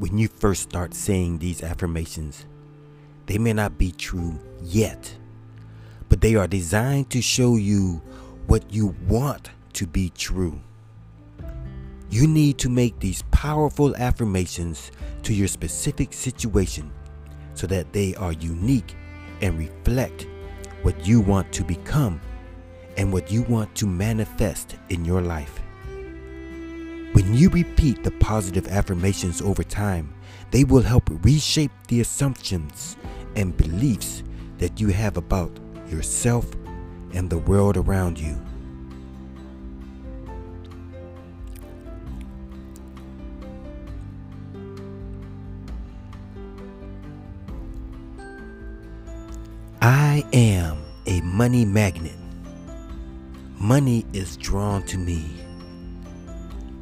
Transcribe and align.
when 0.00 0.16
you 0.16 0.28
first 0.28 0.62
start 0.62 0.94
saying 0.94 1.36
these 1.38 1.62
affirmations, 1.62 2.46
they 3.26 3.36
may 3.36 3.52
not 3.52 3.76
be 3.76 3.92
true 3.92 4.40
yet, 4.62 5.14
but 6.08 6.22
they 6.22 6.34
are 6.36 6.46
designed 6.46 7.10
to 7.10 7.20
show 7.20 7.56
you 7.56 8.00
what 8.46 8.64
you 8.72 8.96
want 9.06 9.50
to 9.74 9.86
be 9.86 10.10
true. 10.16 10.58
You 12.08 12.26
need 12.26 12.56
to 12.60 12.70
make 12.70 12.98
these 12.98 13.22
powerful 13.30 13.94
affirmations 13.96 14.90
to 15.24 15.34
your 15.34 15.48
specific 15.48 16.14
situation 16.14 16.90
so 17.52 17.66
that 17.66 17.92
they 17.92 18.14
are 18.14 18.32
unique 18.32 18.96
and 19.42 19.58
reflect 19.58 20.26
what 20.80 21.06
you 21.06 21.20
want 21.20 21.52
to 21.52 21.62
become 21.62 22.22
and 22.96 23.12
what 23.12 23.30
you 23.30 23.42
want 23.42 23.74
to 23.74 23.86
manifest 23.86 24.76
in 24.88 25.04
your 25.04 25.20
life. 25.20 25.59
When 27.12 27.34
you 27.34 27.50
repeat 27.50 28.04
the 28.04 28.12
positive 28.12 28.68
affirmations 28.68 29.42
over 29.42 29.64
time, 29.64 30.14
they 30.52 30.62
will 30.62 30.82
help 30.82 31.10
reshape 31.24 31.72
the 31.88 32.00
assumptions 32.00 32.96
and 33.34 33.56
beliefs 33.56 34.22
that 34.58 34.80
you 34.80 34.88
have 34.88 35.16
about 35.16 35.50
yourself 35.88 36.46
and 37.12 37.28
the 37.28 37.38
world 37.38 37.76
around 37.76 38.18
you. 38.18 38.40
I 49.82 50.24
am 50.32 50.78
a 51.06 51.20
money 51.22 51.64
magnet. 51.64 52.16
Money 53.58 54.06
is 54.12 54.36
drawn 54.36 54.84
to 54.84 54.96
me. 54.96 55.49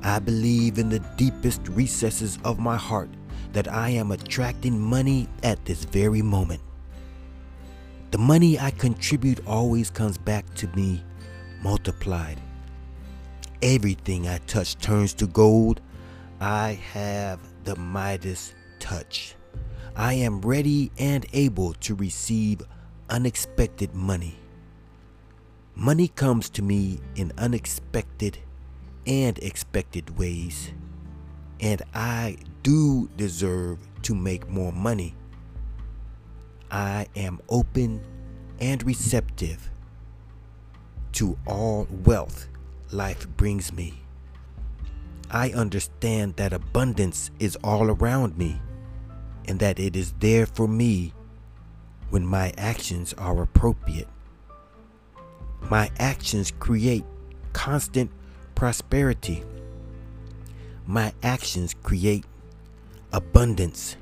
I 0.02 0.18
believe 0.18 0.78
in 0.78 0.88
the 0.88 1.00
deepest 1.16 1.66
recesses 1.68 2.38
of 2.44 2.58
my 2.58 2.76
heart 2.76 3.10
that 3.52 3.68
I 3.68 3.90
am 3.90 4.12
attracting 4.12 4.78
money 4.78 5.28
at 5.42 5.64
this 5.64 5.84
very 5.84 6.22
moment. 6.22 6.60
The 8.10 8.18
money 8.18 8.58
I 8.58 8.70
contribute 8.70 9.46
always 9.46 9.90
comes 9.90 10.16
back 10.16 10.52
to 10.54 10.66
me 10.68 11.02
multiplied. 11.62 12.40
Everything 13.60 14.28
I 14.28 14.38
touch 14.46 14.78
turns 14.78 15.14
to 15.14 15.26
gold. 15.26 15.80
I 16.40 16.78
have 16.92 17.40
the 17.64 17.74
Midas 17.76 18.54
touch. 18.78 19.34
I 19.96 20.14
am 20.14 20.40
ready 20.40 20.92
and 20.98 21.26
able 21.32 21.74
to 21.74 21.94
receive 21.96 22.62
unexpected 23.10 23.94
money. 23.94 24.38
Money 25.74 26.08
comes 26.08 26.48
to 26.50 26.62
me 26.62 27.00
in 27.16 27.32
unexpected 27.36 28.38
and 29.08 29.38
expected 29.38 30.16
ways, 30.18 30.72
and 31.60 31.82
I 31.94 32.36
do 32.62 33.08
deserve 33.16 33.78
to 34.02 34.14
make 34.14 34.48
more 34.48 34.70
money. 34.70 35.14
I 36.70 37.06
am 37.16 37.40
open 37.48 38.04
and 38.60 38.84
receptive 38.84 39.70
to 41.12 41.38
all 41.46 41.88
wealth 42.04 42.48
life 42.92 43.26
brings 43.36 43.72
me. 43.72 43.94
I 45.30 45.50
understand 45.50 46.36
that 46.36 46.52
abundance 46.52 47.30
is 47.38 47.56
all 47.64 47.90
around 47.90 48.36
me 48.36 48.60
and 49.46 49.58
that 49.60 49.78
it 49.78 49.96
is 49.96 50.12
there 50.20 50.46
for 50.46 50.68
me 50.68 51.14
when 52.10 52.26
my 52.26 52.52
actions 52.58 53.14
are 53.14 53.42
appropriate. 53.42 54.08
My 55.70 55.90
actions 55.98 56.50
create 56.58 57.04
constant 57.52 58.10
prosperity. 58.58 59.44
My 60.84 61.12
actions 61.22 61.76
create 61.84 62.24
abundance. 63.12 63.96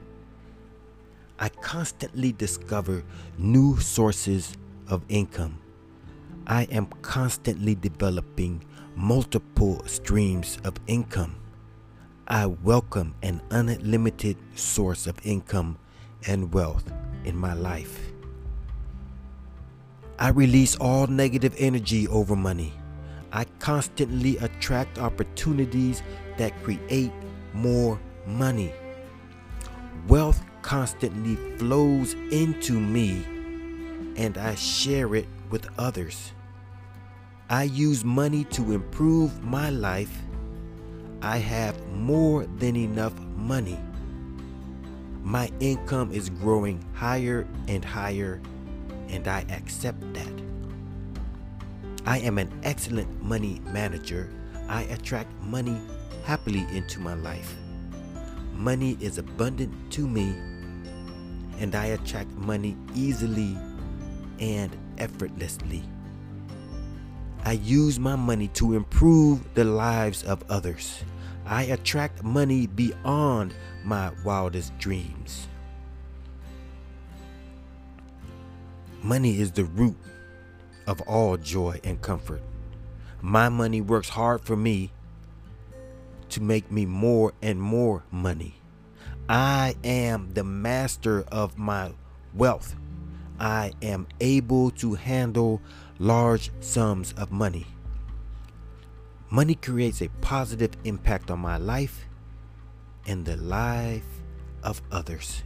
I 1.39 1.51
constantly 1.51 2.33
discover 2.33 3.05
new 3.37 3.79
sources 3.79 4.57
of 4.89 5.05
income. 5.11 5.59
I 6.47 6.63
am 6.71 6.87
constantly 7.03 7.75
developing 7.75 8.65
multiple 8.95 9.83
streams 9.85 10.57
of 10.65 10.73
income. 10.87 11.37
I 12.27 12.47
welcome 12.47 13.15
an 13.23 13.43
unlimited 13.51 14.39
source 14.55 15.07
of 15.07 15.19
income 15.23 15.77
and 16.27 16.51
wealth 16.55 16.91
in 17.27 17.37
my 17.37 17.53
life. 17.53 18.11
I 20.19 20.31
release 20.31 20.77
all 20.77 21.09
negative 21.09 21.55
energy 21.59 22.09
over 22.09 22.35
money. 22.35 22.73
I 23.37 23.45
constantly 23.61 24.37
attract 24.39 24.99
opportunities 24.99 26.03
that 26.39 26.61
create 26.65 27.13
more 27.53 28.01
money. 28.27 28.73
Wealth 30.09 30.43
constantly 30.63 31.37
flows 31.59 32.15
into 32.33 32.81
me 32.81 33.25
and 34.17 34.37
I 34.39 34.57
share 34.57 35.15
it 35.15 35.29
with 35.51 35.69
others. 35.79 36.33
I 37.49 37.65
use 37.65 38.05
money 38.05 38.45
to 38.57 38.73
improve 38.73 39.45
my 39.45 39.71
life. 39.71 40.19
I 41.23 41.37
have 41.37 41.77
more 41.93 42.47
than 42.47 42.75
enough 42.75 43.15
money 43.37 43.79
my 45.27 45.51
income 45.59 46.13
is 46.13 46.31
growing 46.31 46.81
higher 46.95 47.49
and 47.67 47.85
higher, 47.85 48.41
and 49.09 49.27
I 49.27 49.41
accept 49.51 50.01
that. 50.15 50.36
I 52.07 52.19
am 52.19 52.39
an 52.39 52.53
excellent 52.63 53.21
money 53.21 53.61
manager. 53.67 54.31
I 54.69 54.83
attract 54.83 55.29
money 55.43 55.77
happily 56.25 56.65
into 56.71 57.01
my 57.01 57.15
life. 57.15 57.57
Money 58.55 58.97
is 59.01 59.19
abundant 59.19 59.75
to 59.91 60.07
me, 60.07 60.37
and 61.59 61.75
I 61.75 61.87
attract 61.87 62.31
money 62.31 62.77
easily 62.95 63.59
and 64.39 64.77
effortlessly. 64.99 65.83
I 67.45 67.53
use 67.53 67.99
my 67.99 68.15
money 68.15 68.49
to 68.55 68.75
improve 68.75 69.43
the 69.55 69.65
lives 69.65 70.23
of 70.23 70.45
others. 70.49 71.03
I 71.45 71.65
attract 71.65 72.23
money 72.23 72.69
beyond 72.69 73.53
my 73.85 74.13
wildest 74.25 74.79
dreams. 74.79 75.49
Money 79.03 79.41
is 79.41 79.51
the 79.51 79.65
root 79.65 79.97
of 80.87 81.01
all 81.03 81.37
joy 81.37 81.81
and 81.85 82.01
comfort. 82.01 82.43
My 83.21 83.49
money 83.49 83.81
works 83.81 84.11
hard 84.11 84.43
for 84.43 84.57
me 84.57 84.93
to 86.29 86.43
make 86.43 86.71
me 86.71 86.87
more 86.87 87.33
and 87.43 87.61
more 87.61 88.05
money. 88.11 88.57
I 89.29 89.75
am 89.83 90.35
the 90.35 90.45
master 90.45 91.25
of 91.33 91.59
my 91.59 91.93
wealth. 92.35 92.77
I 93.41 93.73
am 93.83 94.07
able 94.21 94.71
to 94.73 94.95
handle 94.95 95.61
large 95.99 96.51
sums 96.61 97.13
of 97.15 97.33
money. 97.33 97.67
Money 99.29 99.57
creates 99.57 100.01
a 100.01 100.09
positive 100.21 100.71
impact 100.85 101.31
on 101.31 101.41
my 101.41 101.57
life 101.57 102.07
and 103.07 103.25
the 103.25 103.37
life 103.37 104.07
of 104.63 104.81
others. 104.93 105.43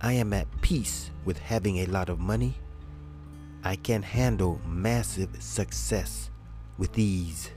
I 0.00 0.12
am 0.12 0.32
at 0.32 0.46
peace 0.62 1.10
with 1.24 1.38
having 1.38 1.78
a 1.78 1.86
lot 1.86 2.08
of 2.08 2.20
money. 2.20 2.59
I 3.62 3.76
can 3.76 4.02
handle 4.02 4.60
massive 4.66 5.42
success 5.42 6.30
with 6.78 6.98
ease. 6.98 7.50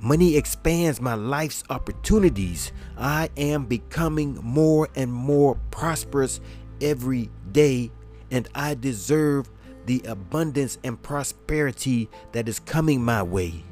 Money 0.00 0.36
expands 0.36 0.98
my 1.00 1.12
life's 1.12 1.62
opportunities. 1.68 2.72
I 2.96 3.28
am 3.36 3.66
becoming 3.66 4.40
more 4.42 4.88
and 4.94 5.12
more 5.12 5.56
prosperous 5.70 6.40
every 6.80 7.28
day, 7.52 7.90
and 8.30 8.48
I 8.54 8.74
deserve 8.74 9.50
the 9.84 10.02
abundance 10.06 10.78
and 10.84 11.00
prosperity 11.02 12.08
that 12.32 12.48
is 12.48 12.58
coming 12.60 13.04
my 13.04 13.22
way. 13.22 13.62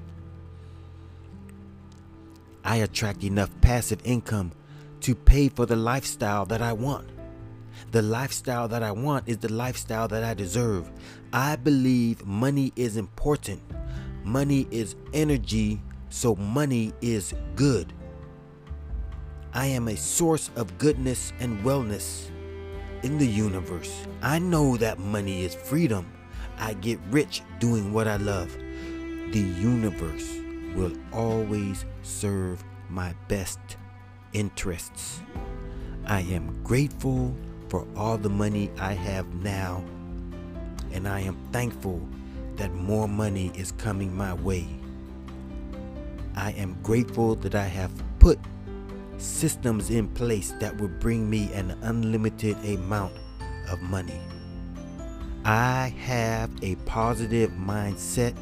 I 2.62 2.76
attract 2.76 3.24
enough 3.24 3.50
passive 3.62 4.00
income 4.04 4.52
to 5.00 5.14
pay 5.14 5.48
for 5.48 5.64
the 5.64 5.76
lifestyle 5.76 6.44
that 6.46 6.60
I 6.60 6.74
want. 6.74 7.08
The 7.90 8.02
lifestyle 8.02 8.68
that 8.68 8.82
I 8.82 8.92
want 8.92 9.28
is 9.28 9.38
the 9.38 9.52
lifestyle 9.52 10.08
that 10.08 10.22
I 10.22 10.34
deserve. 10.34 10.90
I 11.32 11.56
believe 11.56 12.26
money 12.26 12.72
is 12.76 12.98
important. 12.98 13.62
Money 14.24 14.68
is 14.70 14.94
energy, 15.14 15.80
so 16.10 16.34
money 16.34 16.92
is 17.00 17.32
good. 17.56 17.94
I 19.54 19.66
am 19.66 19.88
a 19.88 19.96
source 19.96 20.50
of 20.54 20.76
goodness 20.76 21.32
and 21.40 21.64
wellness 21.64 22.30
in 23.02 23.16
the 23.16 23.26
universe. 23.26 24.06
I 24.20 24.38
know 24.38 24.76
that 24.76 24.98
money 24.98 25.44
is 25.44 25.54
freedom. 25.54 26.12
I 26.58 26.74
get 26.74 26.98
rich 27.10 27.42
doing 27.58 27.92
what 27.94 28.06
I 28.06 28.16
love. 28.16 28.54
The 29.32 29.40
universe 29.58 30.38
will 30.74 30.92
always 31.12 31.86
serve 32.02 32.62
my 32.90 33.14
best 33.28 33.58
interests. 34.34 35.22
I 36.06 36.20
am 36.20 36.62
grateful 36.62 37.34
for 37.68 37.86
all 37.96 38.18
the 38.18 38.28
money 38.28 38.70
I 38.78 38.94
have 38.94 39.26
now, 39.42 39.84
and 40.92 41.06
I 41.06 41.20
am 41.20 41.36
thankful 41.52 42.00
that 42.56 42.72
more 42.74 43.08
money 43.08 43.52
is 43.54 43.72
coming 43.72 44.16
my 44.16 44.34
way. 44.34 44.66
I 46.34 46.52
am 46.52 46.76
grateful 46.82 47.34
that 47.36 47.54
I 47.54 47.64
have 47.64 47.90
put 48.18 48.38
systems 49.18 49.90
in 49.90 50.08
place 50.08 50.52
that 50.60 50.76
will 50.80 50.88
bring 50.88 51.28
me 51.28 51.52
an 51.52 51.76
unlimited 51.82 52.56
amount 52.64 53.12
of 53.70 53.82
money. 53.82 54.20
I 55.44 55.94
have 56.00 56.50
a 56.62 56.76
positive 56.86 57.50
mindset. 57.52 58.36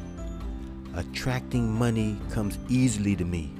Attracting 0.95 1.71
money 1.71 2.17
comes 2.31 2.57
easily 2.69 3.15
to 3.15 3.25
me. 3.25 3.53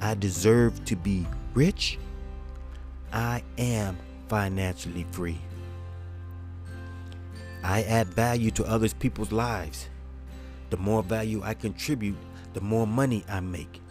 I 0.00 0.14
deserve 0.14 0.84
to 0.86 0.96
be 0.96 1.26
rich. 1.54 1.98
I 3.12 3.42
am 3.58 3.98
financially 4.30 5.04
free. 5.10 5.40
I 7.64 7.82
add 7.82 8.06
value 8.06 8.52
to 8.52 8.64
others 8.64 8.94
people's 8.94 9.32
lives. 9.32 9.88
The 10.70 10.76
more 10.76 11.02
value 11.02 11.42
I 11.44 11.54
contribute, 11.54 12.16
the 12.54 12.60
more 12.60 12.86
money 12.86 13.24
I 13.28 13.40
make. 13.40 13.82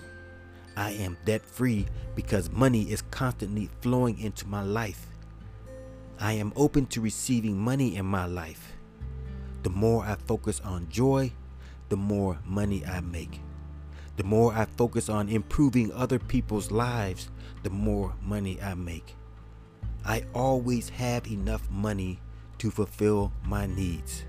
I 0.77 0.91
am 0.91 1.18
debt 1.25 1.41
free 1.41 1.88
because 2.15 2.50
money 2.51 2.83
is 2.83 3.01
constantly 3.12 3.69
flowing 3.81 4.18
into 4.18 4.47
my 4.47 4.63
life. 4.63 5.07
I 6.21 6.33
am 6.33 6.53
open 6.56 6.86
to 6.88 7.01
receiving 7.01 7.57
money 7.57 7.97
in 7.97 8.06
my 8.06 8.25
life. 8.25 8.71
The 9.63 9.69
more 9.69 10.06
I 10.06 10.15
focus 10.15 10.62
on 10.63 10.88
joy, 10.89 11.33
the 11.89 11.97
more 11.97 12.39
money 12.45 12.86
I 12.86 13.01
make. 13.01 13.41
The 14.15 14.24
more 14.24 14.53
I 14.53 14.65
focus 14.65 15.09
on 15.09 15.27
improving 15.27 15.91
other 15.91 16.18
people's 16.18 16.71
lives, 16.71 17.30
the 17.63 17.69
more 17.69 18.15
money 18.21 18.62
I 18.62 18.74
make. 18.74 19.18
I 20.06 20.24
always 20.34 20.90
have 20.90 21.28
enough 21.28 21.69
money 21.69 22.19
to 22.60 22.72
fulfill 22.72 23.31
my 23.46 23.66
needs. 23.66 24.24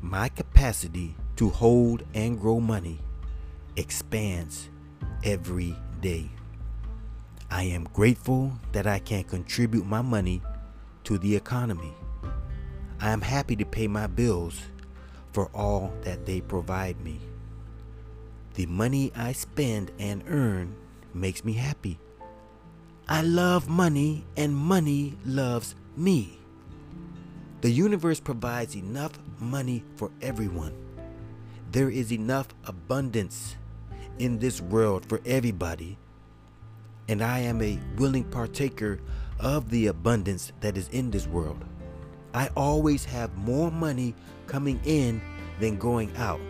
My 0.00 0.28
capacity 0.28 1.16
to 1.36 1.48
hold 1.48 2.04
and 2.14 2.38
grow 2.40 2.60
money 2.60 3.00
expands 3.76 4.68
every 5.24 5.76
day. 6.00 6.30
I 7.50 7.64
am 7.64 7.84
grateful 7.92 8.52
that 8.72 8.86
I 8.86 8.98
can 8.98 9.24
contribute 9.24 9.86
my 9.86 10.02
money 10.02 10.42
to 11.04 11.18
the 11.18 11.36
economy. 11.36 11.94
I 13.00 13.10
am 13.10 13.20
happy 13.20 13.56
to 13.56 13.64
pay 13.64 13.86
my 13.86 14.06
bills 14.06 14.60
for 15.32 15.46
all 15.54 15.92
that 16.02 16.24
they 16.24 16.40
provide 16.40 17.00
me. 17.00 17.20
The 18.54 18.66
money 18.66 19.12
I 19.14 19.32
spend 19.32 19.92
and 19.98 20.24
earn 20.28 20.74
makes 21.12 21.44
me 21.44 21.52
happy. 21.52 21.98
I 23.08 23.22
love 23.22 23.68
money 23.68 24.24
and 24.36 24.56
money 24.56 25.14
loves 25.24 25.76
me. 25.96 26.40
The 27.60 27.70
universe 27.70 28.18
provides 28.18 28.74
enough 28.74 29.12
money 29.38 29.84
for 29.94 30.10
everyone. 30.20 30.74
There 31.70 31.88
is 31.88 32.12
enough 32.12 32.48
abundance 32.64 33.54
in 34.18 34.40
this 34.40 34.60
world 34.60 35.06
for 35.08 35.20
everybody, 35.24 35.98
and 37.08 37.22
I 37.22 37.38
am 37.38 37.62
a 37.62 37.78
willing 37.96 38.24
partaker 38.24 38.98
of 39.38 39.70
the 39.70 39.86
abundance 39.86 40.52
that 40.58 40.76
is 40.76 40.88
in 40.88 41.12
this 41.12 41.28
world. 41.28 41.64
I 42.34 42.50
always 42.56 43.04
have 43.04 43.36
more 43.36 43.70
money 43.70 44.16
coming 44.48 44.80
in 44.84 45.22
than 45.60 45.78
going 45.78 46.10
out. 46.16 46.40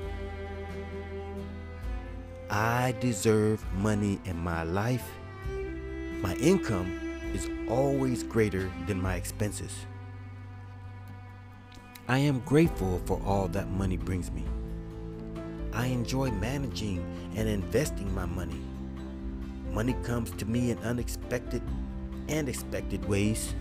I 2.49 2.95
deserve 2.99 3.63
money 3.75 4.21
in 4.25 4.39
my 4.39 4.63
life. 4.63 5.07
My 6.23 6.35
income 6.37 6.99
is 7.35 7.51
always 7.69 8.23
greater 8.23 8.71
than 8.87 9.01
my 9.01 9.17
expenses. 9.17 9.73
I 12.09 12.19
am 12.19 12.41
grateful 12.41 13.03
for 13.05 13.21
all 13.25 13.49
that 13.49 13.69
money 13.71 13.99
brings 13.99 14.31
me. 14.31 14.45
I 15.75 15.87
enjoy 15.87 16.31
managing 16.31 17.05
and 17.37 17.49
investing 17.49 18.15
my 18.15 18.25
money. 18.25 18.61
Money 19.73 19.95
comes 20.05 20.31
to 20.33 20.47
me 20.47 20.71
in 20.71 20.79
unexpected 20.79 21.61
and 22.29 22.49
expected 22.49 23.05
ways. 23.07 23.55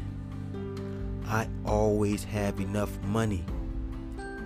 I 1.28 1.50
always 1.66 2.24
have 2.24 2.62
enough 2.62 2.98
money. 3.04 3.44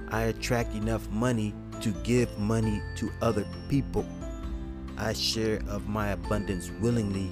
I 0.07 0.23
attract 0.23 0.73
enough 0.73 1.07
money 1.11 1.53
to 1.81 1.91
give 2.03 2.35
money 2.39 2.81
to 2.95 3.11
other 3.21 3.45
people. 3.69 4.05
I 4.97 5.13
share 5.13 5.61
of 5.67 5.87
my 5.87 6.09
abundance 6.09 6.71
willingly 6.81 7.29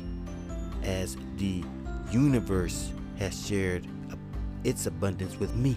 as 0.88 1.18
the 1.38 1.64
universe 2.12 2.92
has 3.20 3.46
shared 3.46 3.86
its 4.64 4.86
abundance 4.88 5.40
with 5.40 5.54
me. 5.56 5.76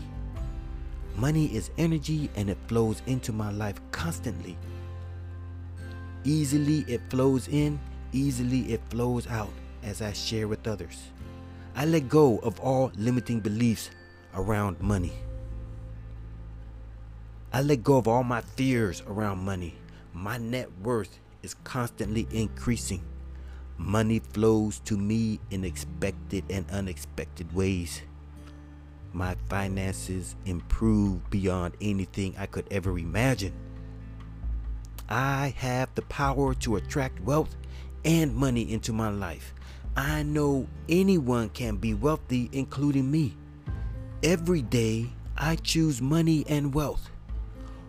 Money 1.17 1.47
is 1.55 1.71
energy 1.77 2.31
and 2.37 2.49
it 2.49 2.57
flows 2.69 3.03
into 3.07 3.33
my 3.33 3.51
life 3.51 3.81
constantly. 3.91 4.57
Easily 6.25 6.85
it 6.89 7.01
flows 7.11 7.49
in, 7.49 7.79
easily 8.13 8.73
it 8.73 8.81
flows 8.91 9.27
out 9.27 9.51
as 9.83 10.01
I 10.01 10.13
share 10.13 10.49
with 10.49 10.67
others. 10.67 10.99
I 11.75 11.85
let 11.85 12.09
go 12.09 12.39
of 12.39 12.59
all 12.61 12.93
limiting 12.97 13.41
beliefs 13.41 13.91
around 14.35 14.81
money. 14.81 15.13
I 17.53 17.63
let 17.63 17.83
go 17.83 17.97
of 17.97 18.07
all 18.07 18.23
my 18.23 18.41
fears 18.41 19.03
around 19.07 19.39
money. 19.39 19.75
My 20.13 20.39
net 20.39 20.69
worth 20.83 21.19
is 21.43 21.55
constantly 21.65 22.29
increasing. 22.31 23.03
Money 23.81 24.19
flows 24.19 24.79
to 24.81 24.97
me 24.97 25.41
in 25.51 25.65
expected 25.65 26.45
and 26.51 26.71
unexpected 26.71 27.53
ways 27.55 28.03
my 29.13 29.35
finances 29.49 30.37
improve 30.45 31.29
beyond 31.31 31.75
anything 31.81 32.35
I 32.39 32.47
could 32.47 32.67
ever 32.71 32.99
imagine. 32.99 33.53
I 35.09 35.55
have 35.57 35.93
the 35.95 36.03
power 36.03 36.55
to 36.55 36.77
attract 36.77 37.21
wealth 37.23 37.57
and 38.05 38.35
money 38.35 38.73
into 38.73 38.93
my 38.93 39.11
life. 39.11 39.53
I 39.97 40.23
know 40.23 40.69
anyone 40.89 41.49
can 41.49 41.77
be 41.77 41.95
wealthy, 41.95 42.49
including 42.53 43.11
me. 43.11 43.37
Every 44.23 44.63
day, 44.63 45.11
I 45.37 45.57
choose 45.57 46.01
money 46.01 46.45
and 46.49 46.73
wealth. 46.73 47.11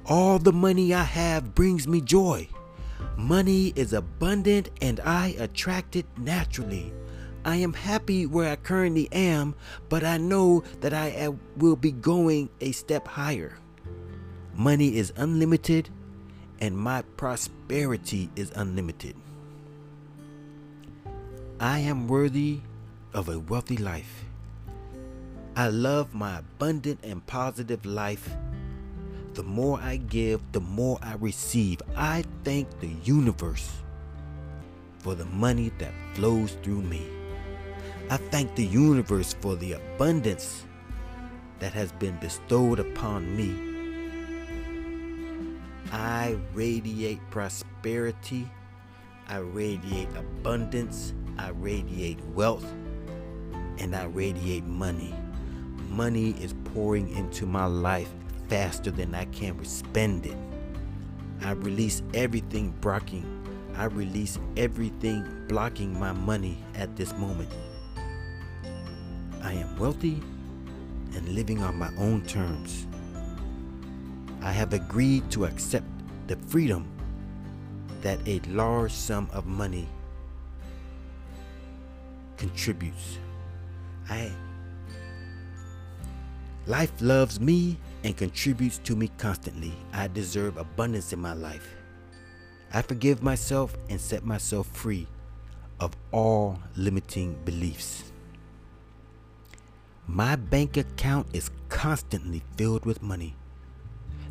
All 0.07 0.39
the 0.39 0.53
money 0.53 0.93
I 0.93 1.03
have 1.03 1.53
brings 1.53 1.87
me 1.87 2.01
joy. 2.01 2.47
Money 3.17 3.73
is 3.75 3.93
abundant 3.93 4.69
and 4.81 4.99
I 4.99 5.35
attract 5.39 5.95
it 5.95 6.05
naturally. 6.17 6.93
I 7.43 7.55
am 7.57 7.73
happy 7.73 8.25
where 8.25 8.51
I 8.51 8.55
currently 8.55 9.09
am, 9.11 9.55
but 9.89 10.03
I 10.03 10.17
know 10.17 10.63
that 10.81 10.93
I 10.93 11.29
will 11.57 11.75
be 11.75 11.91
going 11.91 12.49
a 12.59 12.71
step 12.71 13.07
higher. 13.07 13.57
Money 14.53 14.95
is 14.95 15.11
unlimited, 15.15 15.89
and 16.59 16.77
my 16.77 17.01
prosperity 17.17 18.29
is 18.35 18.51
unlimited. 18.55 19.15
I 21.59 21.79
am 21.79 22.07
worthy 22.07 22.61
of 23.13 23.29
a 23.29 23.39
wealthy 23.39 23.77
life. 23.77 24.25
I 25.55 25.67
love 25.69 26.13
my 26.13 26.39
abundant 26.39 26.99
and 27.03 27.25
positive 27.25 27.85
life. 27.85 28.29
The 29.33 29.43
more 29.43 29.79
I 29.81 29.95
give, 29.95 30.41
the 30.51 30.59
more 30.59 30.99
I 31.01 31.15
receive. 31.15 31.81
I 31.95 32.25
thank 32.43 32.67
the 32.81 32.89
universe 33.03 33.71
for 34.99 35.15
the 35.15 35.25
money 35.25 35.71
that 35.77 35.93
flows 36.13 36.57
through 36.63 36.81
me. 36.81 37.01
I 38.09 38.17
thank 38.17 38.55
the 38.55 38.65
universe 38.65 39.33
for 39.39 39.55
the 39.55 39.73
abundance 39.73 40.65
that 41.59 41.71
has 41.71 41.93
been 41.93 42.17
bestowed 42.17 42.79
upon 42.79 43.37
me. 43.37 43.55
I 45.93 46.37
radiate 46.53 47.21
prosperity. 47.29 48.49
I 49.29 49.37
radiate 49.37 50.09
abundance. 50.17 51.13
I 51.37 51.49
radiate 51.51 52.19
wealth. 52.35 52.65
And 53.77 53.95
I 53.95 54.05
radiate 54.05 54.65
money. 54.65 55.15
Money 55.87 56.31
is 56.31 56.53
pouring 56.73 57.09
into 57.15 57.45
my 57.45 57.65
life 57.65 58.11
faster 58.51 58.91
than 58.91 59.15
I 59.15 59.23
can 59.31 59.63
spend 59.63 60.25
it. 60.25 60.35
I 61.41 61.51
release 61.51 62.03
everything 62.13 62.71
blocking. 62.81 63.25
I 63.77 63.85
release 63.85 64.37
everything 64.57 65.23
blocking 65.47 65.97
my 65.97 66.11
money 66.11 66.57
at 66.75 66.97
this 66.97 67.13
moment. 67.13 67.49
I 69.41 69.53
am 69.53 69.79
wealthy 69.79 70.21
and 71.15 71.29
living 71.29 71.63
on 71.63 71.77
my 71.77 71.91
own 71.97 72.25
terms. 72.25 72.87
I 74.41 74.51
have 74.51 74.73
agreed 74.73 75.31
to 75.31 75.45
accept 75.45 75.87
the 76.27 76.35
freedom 76.35 76.85
that 78.01 78.19
a 78.27 78.41
large 78.49 78.91
sum 78.91 79.29
of 79.31 79.45
money 79.45 79.87
contributes. 82.35 83.17
I 84.09 84.29
Life 86.67 86.91
loves 86.99 87.39
me 87.39 87.77
and 88.03 88.17
contributes 88.17 88.77
to 88.79 88.95
me 88.95 89.09
constantly. 89.17 89.73
I 89.93 90.07
deserve 90.07 90.57
abundance 90.57 91.13
in 91.13 91.19
my 91.19 91.33
life. 91.33 91.75
I 92.73 92.81
forgive 92.81 93.21
myself 93.21 93.75
and 93.89 93.99
set 93.99 94.25
myself 94.25 94.67
free 94.67 95.07
of 95.79 95.91
all 96.11 96.59
limiting 96.75 97.33
beliefs. 97.43 98.11
My 100.07 100.35
bank 100.35 100.77
account 100.77 101.27
is 101.33 101.51
constantly 101.69 102.43
filled 102.57 102.85
with 102.85 103.01
money. 103.01 103.35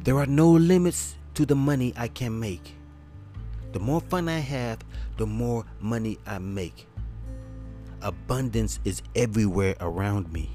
There 0.05 0.19
are 0.19 0.27
no 0.27 0.51
limits 0.51 1.17
to 1.35 1.45
the 1.45 1.55
money 1.55 1.93
I 1.97 2.09
can 2.09 2.39
make. 2.39 2.77
The 3.73 3.79
more 3.79 4.01
fun 4.01 4.29
I 4.29 4.39
have, 4.39 4.79
the 5.17 5.27
more 5.27 5.65
money 5.81 6.19
I 6.27 6.39
make. 6.39 6.87
Abundance 8.03 8.81
is 8.85 9.03
everywhere 9.15 9.77
around 9.81 10.33
me. 10.33 10.51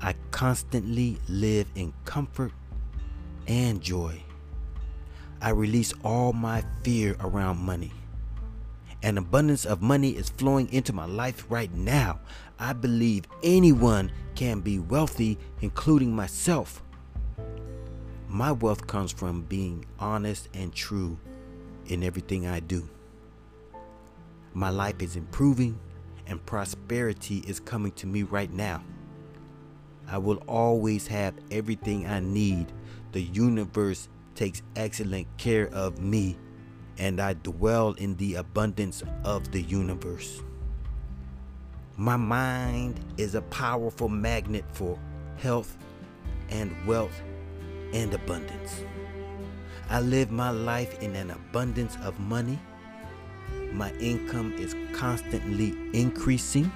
I 0.00 0.14
constantly 0.30 1.18
live 1.28 1.66
in 1.74 1.92
comfort 2.04 2.52
and 3.46 3.80
joy. 3.80 4.22
I 5.40 5.50
release 5.50 5.92
all 6.04 6.32
my 6.32 6.64
fear 6.82 7.16
around 7.20 7.58
money. 7.58 7.92
An 9.02 9.18
abundance 9.18 9.64
of 9.64 9.82
money 9.82 10.10
is 10.10 10.30
flowing 10.30 10.72
into 10.72 10.92
my 10.92 11.04
life 11.04 11.46
right 11.48 11.72
now. 11.72 12.20
I 12.58 12.72
believe 12.72 13.24
anyone 13.42 14.10
can 14.34 14.60
be 14.60 14.78
wealthy, 14.78 15.38
including 15.60 16.14
myself. 16.14 16.82
My 18.28 18.52
wealth 18.52 18.86
comes 18.86 19.12
from 19.12 19.42
being 19.42 19.84
honest 19.98 20.48
and 20.54 20.74
true 20.74 21.18
in 21.86 22.02
everything 22.02 22.46
I 22.46 22.60
do. 22.60 22.88
My 24.54 24.70
life 24.70 25.00
is 25.00 25.16
improving 25.16 25.78
and 26.26 26.44
prosperity 26.44 27.44
is 27.46 27.60
coming 27.60 27.92
to 27.92 28.06
me 28.06 28.24
right 28.24 28.52
now. 28.52 28.82
I 30.08 30.18
will 30.18 30.42
always 30.46 31.06
have 31.08 31.34
everything 31.50 32.06
I 32.06 32.20
need. 32.20 32.72
The 33.12 33.22
universe 33.22 34.08
takes 34.34 34.62
excellent 34.76 35.26
care 35.38 35.68
of 35.72 36.00
me, 36.00 36.36
and 36.98 37.20
I 37.20 37.34
dwell 37.34 37.92
in 37.92 38.16
the 38.16 38.36
abundance 38.36 39.02
of 39.24 39.50
the 39.50 39.62
universe. 39.62 40.42
My 41.96 42.16
mind 42.16 43.00
is 43.16 43.34
a 43.34 43.42
powerful 43.42 44.08
magnet 44.08 44.64
for 44.72 44.98
health 45.38 45.76
and 46.50 46.74
wealth 46.86 47.22
and 47.92 48.12
abundance. 48.12 48.82
I 49.88 50.00
live 50.00 50.30
my 50.30 50.50
life 50.50 51.00
in 51.02 51.16
an 51.16 51.30
abundance 51.30 51.96
of 52.02 52.18
money. 52.20 52.58
My 53.72 53.92
income 53.94 54.52
is 54.54 54.74
constantly 54.92 55.74
increasing. 55.92 56.70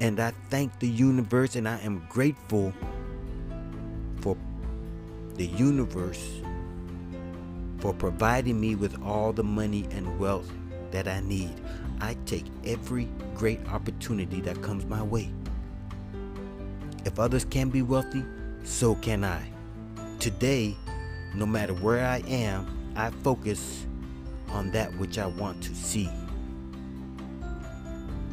And 0.00 0.18
I 0.18 0.32
thank 0.48 0.78
the 0.78 0.88
universe 0.88 1.56
and 1.56 1.68
I 1.68 1.78
am 1.80 2.06
grateful 2.08 2.72
for 4.20 4.36
the 5.34 5.46
universe 5.46 6.40
for 7.80 7.92
providing 7.92 8.60
me 8.60 8.74
with 8.74 9.00
all 9.02 9.32
the 9.32 9.44
money 9.44 9.86
and 9.90 10.18
wealth 10.18 10.50
that 10.90 11.06
I 11.06 11.20
need. 11.20 11.52
I 12.00 12.16
take 12.24 12.46
every 12.64 13.08
great 13.34 13.60
opportunity 13.68 14.40
that 14.40 14.62
comes 14.62 14.86
my 14.86 15.02
way. 15.02 15.30
If 17.04 17.18
others 17.18 17.44
can 17.44 17.68
be 17.68 17.82
wealthy, 17.82 18.24
so 18.64 18.94
can 18.96 19.24
I. 19.24 19.50
Today, 20.18 20.76
no 21.34 21.46
matter 21.46 21.74
where 21.74 22.04
I 22.06 22.18
am, 22.26 22.92
I 22.96 23.10
focus 23.22 23.86
on 24.48 24.70
that 24.72 24.94
which 24.98 25.18
I 25.18 25.26
want 25.26 25.62
to 25.62 25.74
see. 25.74 26.10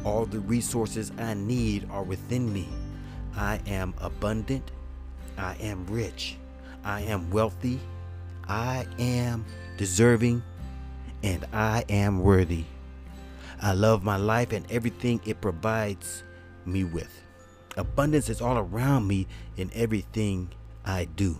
All 0.08 0.24
the 0.24 0.40
resources 0.40 1.12
I 1.18 1.34
need 1.34 1.86
are 1.90 2.02
within 2.02 2.50
me. 2.50 2.66
I 3.36 3.60
am 3.66 3.92
abundant. 3.98 4.70
I 5.36 5.54
am 5.60 5.86
rich. 5.86 6.38
I 6.82 7.02
am 7.02 7.30
wealthy. 7.30 7.78
I 8.48 8.86
am 8.98 9.44
deserving. 9.76 10.42
And 11.22 11.44
I 11.52 11.84
am 11.90 12.22
worthy. 12.22 12.64
I 13.60 13.74
love 13.74 14.02
my 14.02 14.16
life 14.16 14.52
and 14.52 14.64
everything 14.72 15.20
it 15.26 15.42
provides 15.42 16.22
me 16.64 16.84
with. 16.84 17.22
Abundance 17.76 18.30
is 18.30 18.40
all 18.40 18.56
around 18.56 19.06
me 19.06 19.26
in 19.58 19.70
everything 19.74 20.48
I 20.86 21.04
do. 21.04 21.36